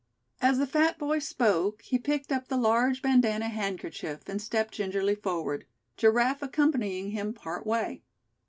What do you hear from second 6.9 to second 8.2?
him part way.